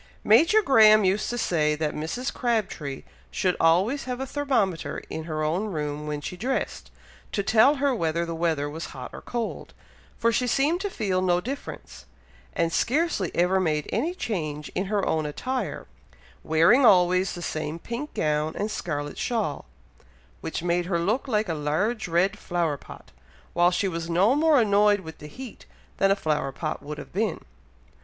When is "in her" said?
5.11-5.43, 14.73-15.05